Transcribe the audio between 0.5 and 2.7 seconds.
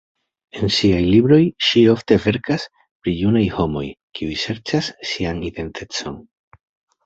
En siaj libroj ŝi ofte verkas